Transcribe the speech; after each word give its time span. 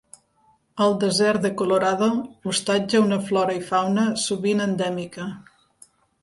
El 0.85 0.95
desert 1.01 1.43
de 1.43 1.51
Colorado 1.59 2.07
hostatja 2.53 3.03
una 3.05 3.19
flora 3.27 3.59
i 3.59 3.61
fauna 3.69 4.07
sovint 4.23 4.65
endèmica. 4.67 5.29